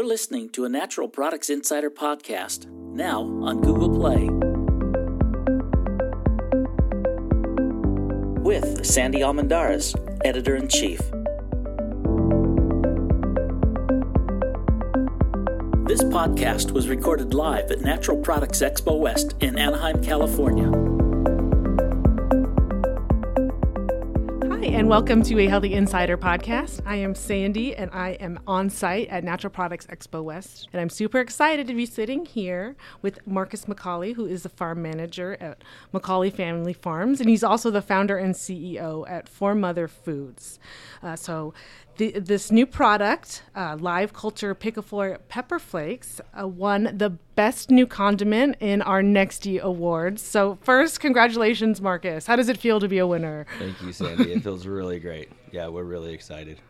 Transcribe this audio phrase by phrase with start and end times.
[0.00, 4.30] You're listening to a Natural Products Insider podcast, now on Google Play.
[8.40, 9.94] With Sandy Almendarez,
[10.24, 11.00] Editor in Chief.
[15.86, 20.89] This podcast was recorded live at Natural Products Expo West in Anaheim, California.
[24.60, 26.82] Hi, and welcome to a Healthy Insider podcast.
[26.84, 30.68] I am Sandy, and I am on site at Natural Products Expo West.
[30.70, 34.82] And I'm super excited to be sitting here with Marcus McCauley, who is the farm
[34.82, 40.58] manager at McCauley Family Farms, and he's also the founder and CEO at Foremother Foods.
[41.02, 41.54] Uh, so,
[41.96, 47.86] the, this new product, uh, Live Culture Picaflor Pepper Flakes, uh, won the best new
[47.86, 50.22] condiment in our Nexty Awards.
[50.22, 52.26] So, first, congratulations, Marcus.
[52.26, 53.46] How does it feel to be a winner?
[53.58, 54.32] Thank you, Sandy.
[54.32, 55.30] it feels really great.
[55.52, 56.60] Yeah, we're really excited.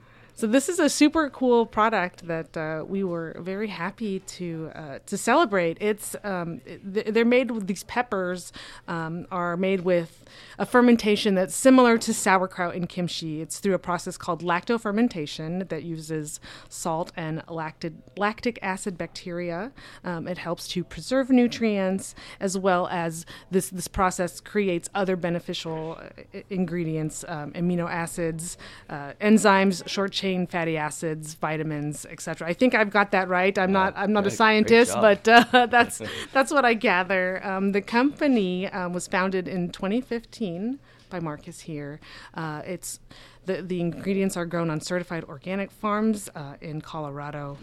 [0.40, 4.98] So this is a super cool product that uh, we were very happy to uh,
[5.04, 5.76] to celebrate.
[5.82, 8.50] It's um, they're made with these peppers
[8.88, 10.24] um, are made with
[10.58, 13.42] a fermentation that's similar to sauerkraut and kimchi.
[13.42, 19.72] It's through a process called lactofermentation that uses salt and lactic lactic acid bacteria.
[20.04, 25.98] Um, it helps to preserve nutrients as well as this this process creates other beneficial
[26.00, 28.56] uh, ingredients, um, amino acids,
[28.88, 32.48] uh, enzymes, short chain fatty acids, vitamins, etc.
[32.48, 33.56] I think I've got that right.
[33.58, 36.00] I'm not I'm not a scientist, but uh, that's
[36.32, 37.44] that's what I gather.
[37.44, 42.00] Um, the company um, was founded in 2015 by Marcus here.
[42.34, 43.00] Uh, it's
[43.46, 47.58] the the ingredients are grown on certified organic farms uh, in Colorado.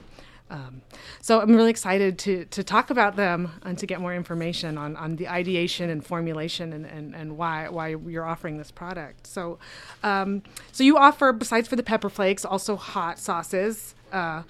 [0.50, 0.81] Um,
[1.22, 4.95] so I'm really excited to, to talk about them and to get more information on,
[4.95, 9.28] on the ideation and formulation and, and, and why why you're offering this product.
[9.28, 9.59] So
[10.03, 13.94] um, so you offer besides for the pepper flakes also hot sauces.
[14.12, 14.44] Uh,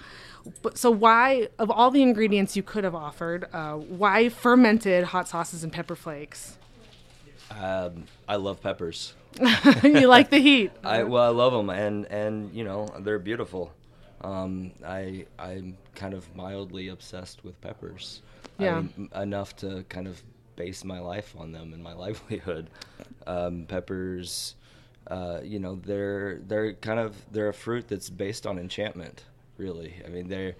[0.74, 5.64] so why of all the ingredients you could have offered, uh, why fermented hot sauces
[5.64, 6.58] and pepper flakes?
[7.50, 9.14] Um, I love peppers.
[9.82, 10.72] you like the heat.
[10.82, 13.72] I well, I love them, and and you know they're beautiful.
[14.22, 18.22] Um, I I'm kind of mildly obsessed with peppers.
[18.58, 18.78] Yeah.
[18.78, 20.22] I'm, enough to kind of
[20.56, 22.68] base my life on them and my livelihood.
[23.26, 24.56] Um, peppers,
[25.06, 29.24] uh, you know, they're they're kind of they're a fruit that's based on enchantment.
[29.56, 30.54] Really, I mean, they're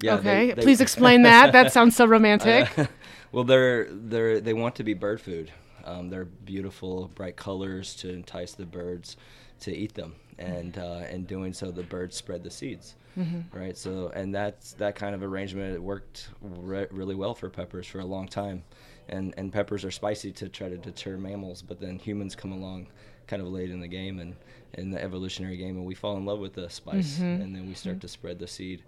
[0.00, 0.14] yeah.
[0.14, 1.52] Okay, they, they, please explain that.
[1.52, 2.78] That sounds so romantic.
[2.78, 2.86] Uh,
[3.32, 5.52] well, they're they're they want to be bird food.
[5.84, 9.16] Um, they're beautiful, bright colors to entice the birds
[9.60, 12.94] to eat them, and uh, in doing so, the birds spread the seeds.
[13.18, 13.56] Mm-hmm.
[13.56, 13.76] Right.
[13.76, 15.74] So, and that's that kind of arrangement.
[15.74, 18.62] It worked re- really well for peppers for a long time,
[19.08, 21.62] and and peppers are spicy to try to deter mammals.
[21.62, 22.86] But then humans come along,
[23.26, 24.36] kind of late in the game and
[24.74, 27.42] in the evolutionary game, and we fall in love with the spice, mm-hmm.
[27.42, 28.02] and then we start mm-hmm.
[28.02, 28.82] to spread the seed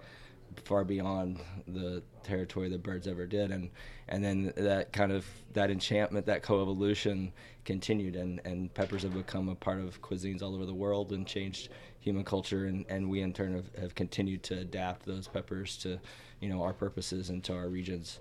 [0.64, 3.70] far beyond the territory the birds ever did and
[4.08, 7.32] and then that kind of that enchantment that coevolution
[7.64, 11.26] continued and and peppers have become a part of cuisines all over the world and
[11.26, 11.68] changed
[12.02, 15.98] human culture, and, and we in turn have, have continued to adapt those peppers to,
[16.40, 18.18] you know, our purposes and to our regions.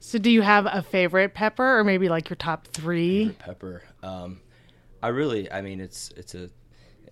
[0.00, 3.26] So, do you have a favorite pepper, or maybe like your top three?
[3.26, 3.82] Favorite pepper.
[4.02, 4.40] Um,
[5.02, 6.48] I really, I mean, it's it's a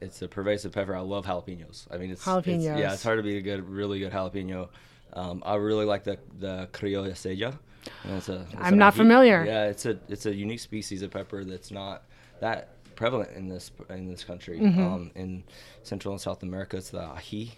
[0.00, 0.94] it's a pervasive pepper.
[0.94, 1.86] I love jalapenos.
[1.90, 2.56] I mean, it's, jalapenos.
[2.56, 4.68] It's, yeah, it's hard to be a good, really good jalapeno.
[5.12, 7.58] Um, I really like the the criolla seca.
[8.04, 9.44] It's a, it's I'm not familiar.
[9.44, 12.04] Yeah, it's a it's a unique species of pepper that's not
[12.40, 14.58] that prevalent in this in this country.
[14.58, 14.80] Mm-hmm.
[14.80, 15.44] Um, in
[15.82, 17.52] Central and South America, it's the ají.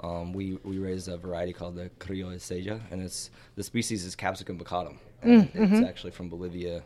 [0.00, 4.14] Um, we we raise a variety called the Criolla seca, and it's the species is
[4.14, 5.74] Capsicum baccatum, mm-hmm.
[5.74, 6.82] it's actually from Bolivia,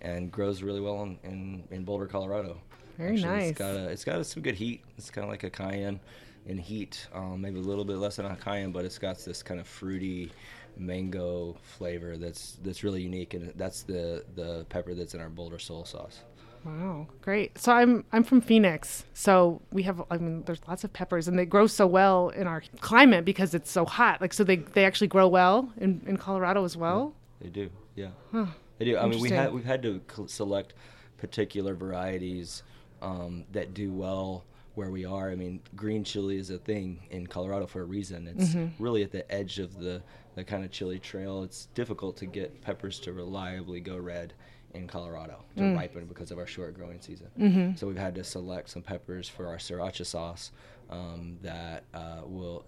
[0.00, 2.60] and grows really well in, in, in Boulder, Colorado.
[2.98, 3.50] Very actually, nice.
[3.50, 4.82] It's got a, it's got some good heat.
[4.96, 6.00] It's kind of like a cayenne
[6.46, 9.42] in heat, um, maybe a little bit less than a cayenne, but it's got this
[9.42, 10.32] kind of fruity
[10.76, 15.58] mango flavor that's that's really unique, and that's the the pepper that's in our Boulder
[15.58, 16.20] soul sauce.
[16.64, 17.58] Wow, great.
[17.58, 19.04] So I'm I'm from Phoenix.
[19.14, 22.46] So we have I mean there's lots of peppers and they grow so well in
[22.46, 24.20] our climate because it's so hot.
[24.20, 27.14] Like so they they actually grow well in, in Colorado as well.
[27.40, 27.70] Yeah, they do.
[27.96, 28.08] Yeah.
[28.30, 28.46] Huh.
[28.78, 28.96] They do.
[28.96, 30.74] I mean we had we've had to select
[31.18, 32.62] particular varieties
[33.02, 34.44] um, that do well
[34.74, 35.30] where we are.
[35.30, 38.26] I mean, green chili is a thing in Colorado for a reason.
[38.26, 38.82] It's mm-hmm.
[38.82, 40.02] really at the edge of the,
[40.34, 41.42] the kind of chili trail.
[41.42, 44.32] It's difficult to get peppers to reliably go red
[44.74, 45.76] in Colorado to mm.
[45.76, 47.28] ripen because of our short growing season.
[47.38, 47.76] Mm-hmm.
[47.76, 50.50] So we've had to select some peppers for our sriracha sauce
[50.90, 52.64] um, that uh, will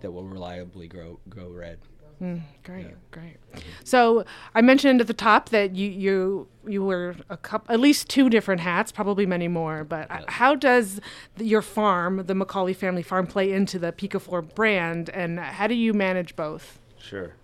[0.00, 1.78] that will reliably grow grow red.
[2.22, 2.92] Mm, great, yeah.
[3.10, 3.36] great.
[3.82, 4.24] So
[4.54, 8.30] I mentioned at the top that you you you were a couple, at least two
[8.30, 9.84] different hats, probably many more.
[9.84, 10.24] But yeah.
[10.28, 11.00] how does
[11.38, 15.92] your farm, the McCauley family farm, play into the Picaflor brand, and how do you
[15.92, 16.78] manage both?
[16.98, 17.34] Sure.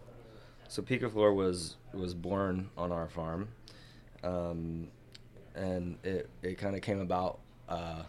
[0.69, 3.49] So Picaflor was was born on our farm,
[4.23, 4.89] um,
[5.55, 7.41] and it it kind of came about.
[7.69, 8.03] Uh,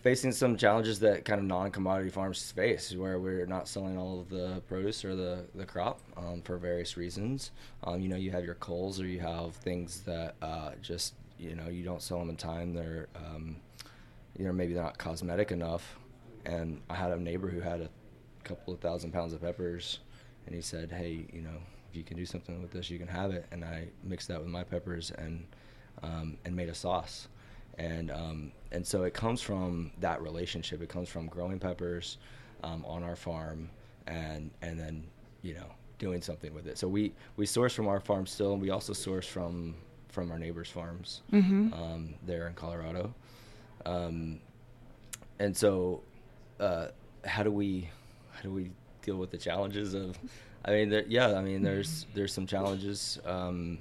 [0.00, 4.28] facing some challenges that kind of non-commodity farms face, where we're not selling all of
[4.28, 7.52] the produce or the the crop um, for various reasons.
[7.84, 11.54] Um, you know, you have your culls, or you have things that uh, just you
[11.54, 12.74] know you don't sell them in time.
[12.74, 13.56] They're um,
[14.36, 15.98] you know maybe they're not cosmetic enough.
[16.44, 17.90] And I had a neighbor who had a
[18.42, 20.00] couple of thousand pounds of peppers,
[20.46, 21.56] and he said, "Hey, you know,
[21.90, 24.40] if you can do something with this, you can have it." And I mixed that
[24.40, 25.46] with my peppers and
[26.02, 27.28] um, and made a sauce
[27.78, 30.82] and um, and so it comes from that relationship.
[30.82, 32.18] It comes from growing peppers
[32.62, 33.70] um, on our farm,
[34.06, 35.04] and and then
[35.42, 35.66] you know
[35.98, 36.78] doing something with it.
[36.78, 39.76] So we we source from our farm still, and we also source from
[40.08, 41.72] from our neighbors' farms mm-hmm.
[41.72, 43.14] um, there in Colorado.
[43.86, 44.40] Um,
[45.38, 46.02] and so,
[46.58, 46.88] uh,
[47.24, 47.88] how do we
[48.32, 48.70] how do we
[49.02, 50.18] deal with the challenges of?
[50.64, 53.20] I mean, there, yeah, I mean, there's there's some challenges.
[53.24, 53.78] Um,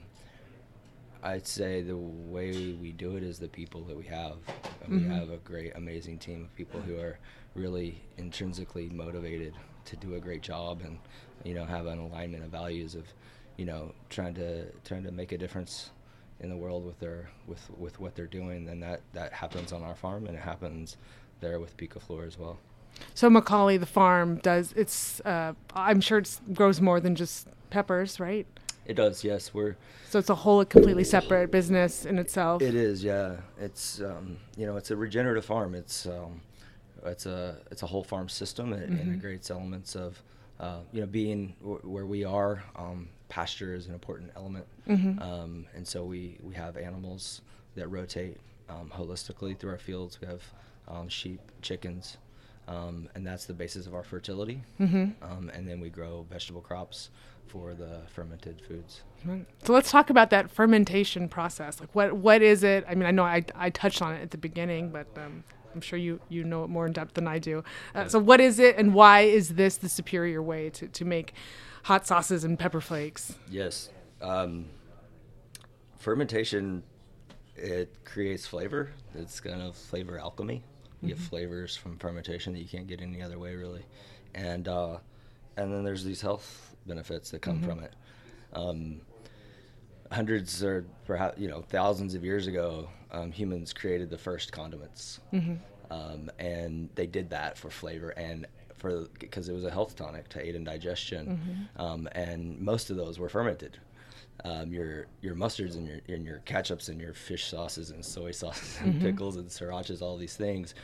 [1.23, 4.37] I'd say the way we do it is the people that we have.
[4.83, 4.97] Mm-hmm.
[4.97, 7.19] We have a great, amazing team of people who are
[7.55, 9.53] really intrinsically motivated
[9.85, 10.99] to do a great job and
[11.43, 13.05] you know have an alignment of values of
[13.55, 15.91] you know trying to trying to make a difference
[16.39, 19.81] in the world with their with with what they're doing and that that happens on
[19.81, 20.97] our farm and it happens
[21.39, 22.59] there with Picaflor as well.
[23.13, 25.19] So McCauley, the farm, does it's.
[25.21, 28.47] Uh, I'm sure it grows more than just peppers, right?
[28.87, 29.53] It does, yes.
[29.53, 29.75] We're
[30.09, 32.61] so it's a whole completely separate business in itself.
[32.61, 33.35] It is, yeah.
[33.59, 35.75] It's um, you know, it's a regenerative farm.
[35.75, 36.41] It's um,
[37.05, 38.71] it's a it's a whole farm system.
[38.71, 39.01] It mm-hmm.
[39.01, 40.21] integrates elements of
[40.61, 42.63] uh, you know being w- where we are.
[42.77, 45.21] Um, pasture is an important element, mm-hmm.
[45.21, 47.41] Um, and so we we have animals
[47.75, 48.37] that rotate
[48.69, 50.19] um, holistically through our fields.
[50.21, 50.43] We have
[50.87, 52.17] um, sheep, chickens,
[52.67, 54.61] um, and that's the basis of our fertility.
[54.79, 55.23] Mm-hmm.
[55.23, 57.09] Um, and then we grow vegetable crops
[57.47, 59.01] for the fermented foods.
[59.63, 61.79] So let's talk about that fermentation process.
[61.79, 62.85] Like, what what is it?
[62.87, 65.43] I mean, I know I, I touched on it at the beginning, but um,
[65.73, 67.63] I'm sure you you know it more in depth than I do.
[67.95, 71.33] Uh, so, what is it, and why is this the superior way to to make
[71.83, 73.35] hot sauces and pepper flakes?
[73.49, 73.89] Yes,
[74.21, 74.65] um,
[75.97, 76.83] fermentation
[77.55, 78.91] it creates flavor.
[79.15, 80.63] It's kind of flavor alchemy.
[81.01, 81.17] You mm-hmm.
[81.17, 83.85] get flavors from fermentation that you can't get any other way, really,
[84.33, 84.97] and uh,
[85.55, 87.69] and then there's these health benefits that come mm-hmm.
[87.69, 87.93] from it.
[88.53, 89.01] Um,
[90.11, 95.19] hundreds or perhaps you know thousands of years ago, um, humans created the first condiments,
[95.33, 95.55] mm-hmm.
[95.91, 98.47] um, and they did that for flavor and
[98.77, 101.81] for because it was a health tonic to aid in digestion, mm-hmm.
[101.81, 103.77] Um, and most of those were fermented.
[104.43, 108.31] Um, your your mustards and your and your ketchups and your fish sauces and soy
[108.31, 109.05] sauces and mm-hmm.
[109.05, 110.75] pickles and srirachas, all these things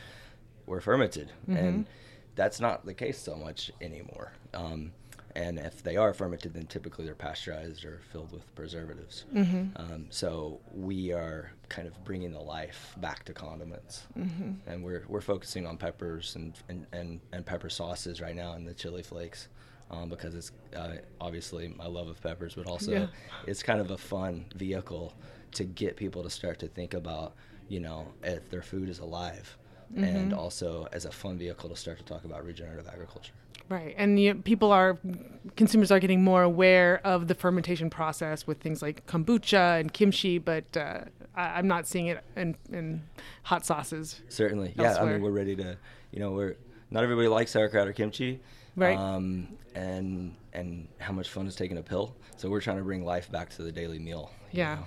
[0.66, 1.56] were fermented, mm-hmm.
[1.56, 1.86] and
[2.34, 4.32] that's not the case so much anymore.
[4.54, 4.92] Um,
[5.36, 9.24] and if they are fermented, then typically they're pasteurized or filled with preservatives.
[9.34, 9.76] Mm-hmm.
[9.76, 14.52] Um, so we are kind of bringing the life back to condiments, mm-hmm.
[14.66, 18.66] and we're we're focusing on peppers and, and, and, and pepper sauces right now and
[18.66, 19.48] the chili flakes.
[19.94, 23.06] Um, because it's uh, obviously my love of peppers, but also yeah.
[23.46, 25.14] it's kind of a fun vehicle
[25.52, 27.34] to get people to start to think about,
[27.68, 29.56] you know, if their food is alive,
[29.92, 30.04] mm-hmm.
[30.04, 33.32] and also as a fun vehicle to start to talk about regenerative agriculture.
[33.68, 34.98] Right, and you know, people are
[35.56, 40.38] consumers are getting more aware of the fermentation process with things like kombucha and kimchi,
[40.38, 41.00] but uh,
[41.34, 43.02] I, am not seeing it in, in
[43.42, 44.20] hot sauces.
[44.28, 44.94] Certainly, elsewhere.
[44.94, 45.00] yeah.
[45.00, 45.78] I mean, we're ready to,
[46.10, 46.56] you know, we're
[46.90, 48.40] not everybody likes sauerkraut or kimchi,
[48.76, 48.98] right?
[48.98, 52.14] Um, and and how much fun is taking a pill?
[52.36, 54.30] So we're trying to bring life back to the daily meal.
[54.52, 54.76] Yeah.
[54.76, 54.84] Know?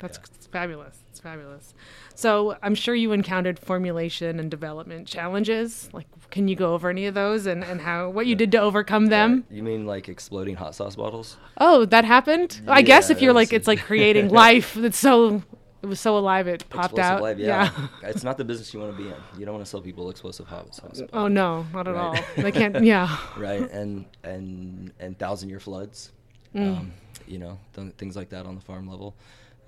[0.00, 0.48] That's yeah.
[0.50, 0.98] fabulous.
[1.10, 1.74] It's fabulous.
[2.14, 5.90] So I'm sure you encountered formulation and development challenges.
[5.92, 8.58] Like, can you go over any of those and, and how what you did to
[8.58, 9.44] overcome them?
[9.50, 11.36] you mean like exploding hot sauce bottles?
[11.58, 12.62] Oh, that happened.
[12.64, 14.74] Yeah, I guess if you're like, it's like creating life.
[14.74, 15.42] That's so.
[15.82, 17.22] It was so alive it popped explosive out.
[17.22, 17.70] Life, yeah.
[18.02, 18.08] yeah.
[18.08, 19.14] it's not the business you want to be in.
[19.38, 21.02] You don't want to sell people explosive sauce.
[21.12, 22.22] Oh no, not at right.
[22.36, 22.42] all.
[22.42, 22.84] They can't.
[22.84, 23.16] Yeah.
[23.36, 26.12] right, and and and thousand year floods.
[26.54, 26.78] Mm.
[26.78, 26.92] Um,
[27.26, 29.14] you know, th- things like that on the farm level.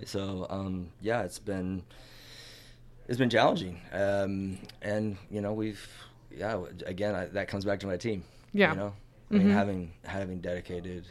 [0.05, 1.83] So um, yeah, it's been
[3.07, 5.87] it's been challenging, um, and you know we've
[6.31, 8.23] yeah again I, that comes back to my team.
[8.53, 8.93] Yeah, you know,
[9.31, 9.51] I mean mm-hmm.
[9.51, 11.07] having having dedicated,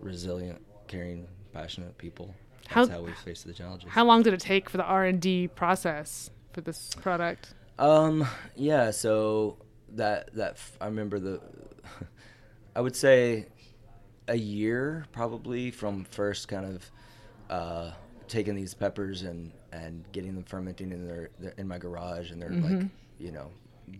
[0.00, 2.34] resilient, caring, passionate people.
[2.72, 3.90] That's how, how we face the challenges.
[3.90, 7.54] How long did it take for the R and D process for this product?
[7.78, 9.58] Um, yeah, so
[9.90, 11.40] that that I remember the
[12.76, 13.46] I would say
[14.28, 16.90] a year probably from first kind of
[17.50, 17.90] uh,
[18.28, 22.40] taking these peppers and and getting them fermenting in their, their in my garage and
[22.40, 22.78] they're Mm-hmm.
[22.80, 22.86] like
[23.18, 23.50] you know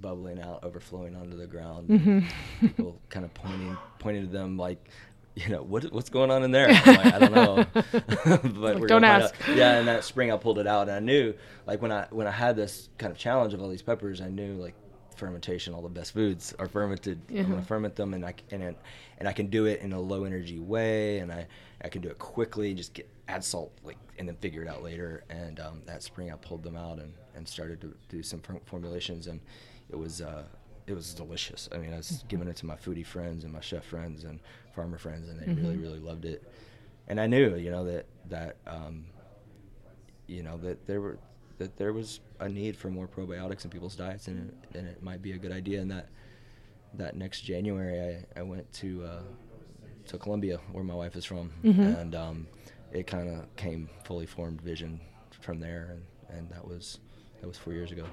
[0.00, 2.66] bubbling out overflowing onto the ground Mm-hmm.
[2.66, 4.88] people kind of pointing pointing to them like
[5.36, 6.68] you know what what's going on in there?
[6.68, 7.66] I'm like, i don't know.
[8.60, 9.34] But we're don't ask.
[9.54, 11.34] yeah and that spring i pulled it out and i knew
[11.66, 14.28] like when i when i had this kind of challenge of all these peppers i
[14.28, 14.74] knew like
[15.16, 17.20] fermentation all the best foods are fermented.
[17.30, 18.74] I'm gonna ferment them and i and
[19.18, 21.46] and i can do it in a low energy way and i
[21.84, 24.82] i can do it quickly just get add salt like and then figure it out
[24.82, 25.24] later.
[25.30, 29.26] And um, that spring i pulled them out and and started to do some formulations
[29.26, 29.40] and
[29.90, 30.44] it was uh
[30.86, 31.68] it was delicious.
[31.72, 34.40] I mean i was giving it to my foodie friends and my chef friends and
[34.74, 36.42] farmer friends and they really really loved it
[37.08, 39.04] and i knew you know that that um
[40.26, 41.18] you know that there were
[41.58, 45.02] that there was a need for more probiotics in people's diets, and it, and it
[45.04, 45.80] might be a good idea.
[45.80, 46.08] And that
[46.94, 49.22] that next January, I, I went to uh,
[50.08, 51.52] to Colombia, where my wife is from,
[52.02, 52.46] and um,
[52.92, 55.00] it kind of came fully formed vision
[55.40, 55.96] from there,
[56.28, 56.98] and, and that was
[57.40, 58.06] that was four years ago.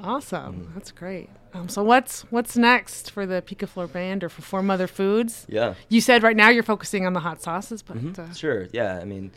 [0.00, 0.62] Awesome.
[0.62, 0.74] Mm-hmm.
[0.74, 1.28] That's great.
[1.54, 5.46] Um, so what's what's next for the Picaflor band or for Foremother Foods?
[5.48, 5.74] Yeah.
[5.88, 8.68] You said right now you're focusing on the hot sauces, but uh, Sure.
[8.72, 8.98] Yeah.
[8.98, 9.32] I mean,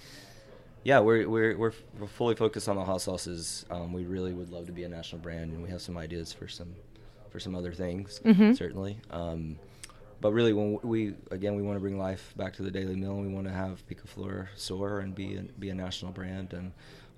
[0.83, 3.65] yeah, we're we're we're, we're fully focused on the hot sauces.
[3.69, 6.31] Um, we really would love to be a national brand, and we have some ideas
[6.31, 6.75] for some
[7.31, 8.21] for some other things,
[8.55, 8.97] certainly.
[9.11, 9.59] Um,
[10.21, 13.11] but really, when we again, we want to bring life back to the daily meal.
[13.11, 16.71] and We want to have Picaflor soar and be a, be a national brand, and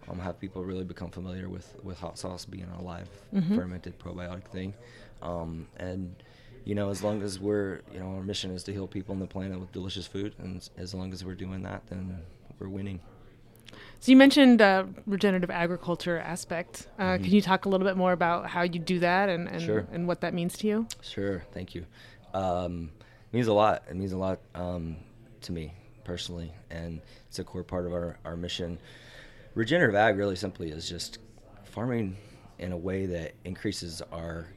[0.09, 3.09] um, have people really become familiar with with hot sauce being a live
[3.55, 4.73] fermented probiotic thing.
[5.21, 6.15] Um, and
[6.65, 9.19] you know, as long as we're, you know, our mission is to heal people on
[9.21, 12.19] the planet with delicious food, and as long as we're doing that, then
[12.59, 12.99] we're winning.
[13.99, 16.87] so you mentioned uh, regenerative agriculture aspect.
[16.99, 17.23] Uh, Mm-hmm.
[17.23, 19.87] Can you talk a little bit more about how you do that and and, Sure.
[19.93, 20.87] and what that means to you?
[21.01, 21.85] Sure, thank you.
[22.33, 22.91] Um,
[23.31, 23.83] it means a lot.
[23.89, 24.97] It means a lot um,
[25.41, 25.73] to me
[26.03, 28.77] personally, and it's a core part of our, our mission.
[29.57, 31.17] Regenerative ag really simply is just
[31.63, 32.15] farming
[32.59, 34.47] in a way that increases our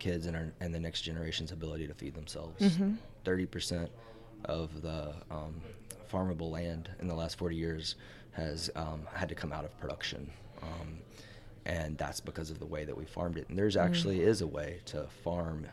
[0.00, 2.60] kids and, our, and the next generation's ability to feed themselves.
[3.24, 3.90] 30 percent
[4.46, 5.60] of the um,
[6.12, 7.94] farmable land in the last 40 years
[8.32, 10.28] has um, had to come out of production.
[10.62, 10.98] Um,
[11.64, 13.48] and that's because of the way that we farmed it.
[13.50, 15.64] And there's actually is a way to farm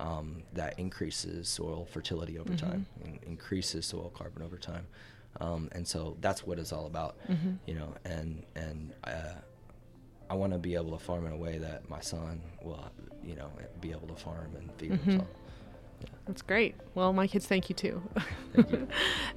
[0.00, 4.88] um, that increases soil fertility over time, and increases soil carbon over time.
[5.40, 7.16] Um, and so that's what it's all about,
[7.66, 7.94] you know.
[8.04, 9.34] And and uh,
[10.30, 12.90] I want to be able to farm in a way that my son will,
[13.22, 13.50] you know,
[13.80, 15.28] be able to farm and feed himself.
[16.26, 16.74] That's great.
[16.94, 18.02] Well, my kids thank you too.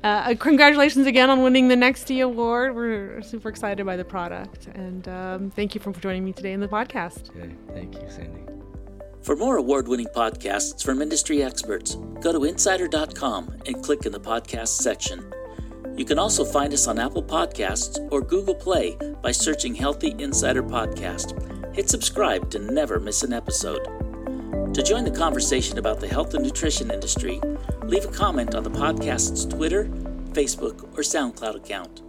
[0.03, 2.75] uh, congratulations again on winning the Nexty Award.
[2.75, 6.59] We're super excited by the product, and um, thank you for joining me today in
[6.59, 7.29] the podcast.
[7.29, 8.41] Okay, thank you, Sandy.
[9.21, 14.19] For more award winning podcasts from industry experts, go to insider.com and click in the
[14.21, 15.33] podcast section.
[15.97, 20.61] You can also find us on Apple Podcasts or Google Play by searching Healthy Insider
[20.61, 21.75] Podcast.
[21.75, 23.83] Hit subscribe to never miss an episode.
[24.75, 27.41] To join the conversation about the health and nutrition industry,
[27.81, 29.85] leave a comment on the podcast's Twitter,
[30.33, 32.03] Facebook, or SoundCloud account.